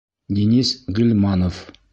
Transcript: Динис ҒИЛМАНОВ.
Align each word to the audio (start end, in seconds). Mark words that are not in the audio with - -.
Динис 0.37 0.69
ҒИЛМАНОВ. 1.01 1.55